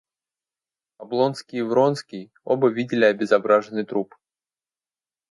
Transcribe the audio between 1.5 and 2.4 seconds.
и Вронский